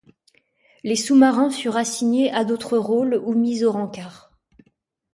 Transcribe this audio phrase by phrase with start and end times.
[0.83, 4.31] Les sous-marins furent assignés à d'autres rôles ou mis au rancard.